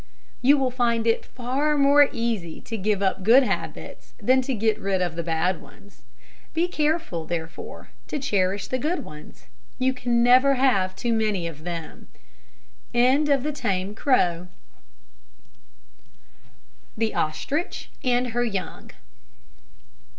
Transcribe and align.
You 0.41 0.57
will 0.57 0.71
find 0.71 1.05
it 1.05 1.27
far 1.27 1.77
more 1.77 2.09
easy 2.11 2.59
to 2.61 2.75
give 2.75 3.03
up 3.03 3.21
good 3.21 3.43
habits 3.43 4.15
than 4.17 4.41
to 4.41 4.55
get 4.55 4.79
rid 4.79 4.99
of 4.99 5.13
bad 5.23 5.61
ones. 5.61 6.01
Be 6.55 6.67
careful 6.67 7.27
therefore 7.27 7.91
to 8.07 8.17
cherish 8.17 8.65
the 8.67 8.79
good 8.79 9.05
ones. 9.05 9.45
You 9.77 9.93
can 9.93 10.23
never 10.23 10.55
have 10.55 10.95
too 10.95 11.13
many 11.13 11.45
of 11.45 11.63
them. 11.65 12.07
THE 12.91 13.45
OSTRICH 17.13 17.91
AND 18.03 18.27
HER 18.29 18.43
YOUNG. 18.43 18.91